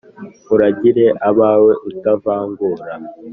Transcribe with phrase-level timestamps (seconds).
[0.53, 2.85] Uragire abawe utavangura